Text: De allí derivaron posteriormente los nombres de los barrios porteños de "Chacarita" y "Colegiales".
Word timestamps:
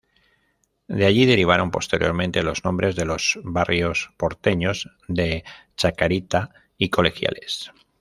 De 0.87 1.05
allí 1.05 1.27
derivaron 1.27 1.69
posteriormente 1.69 2.41
los 2.41 2.65
nombres 2.65 2.95
de 2.95 3.05
los 3.05 3.39
barrios 3.43 4.11
porteños 4.17 4.89
de 5.07 5.43
"Chacarita" 5.77 6.49
y 6.75 6.89
"Colegiales". 6.89 7.71